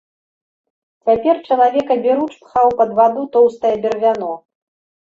[1.09, 4.37] Цяпер чалавек аберуч пхаў пад ваду тоўстае бервяно.